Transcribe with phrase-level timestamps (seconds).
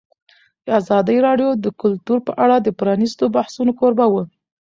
[0.79, 4.23] ازادي راډیو د کلتور په اړه د پرانیستو بحثونو کوربه وه.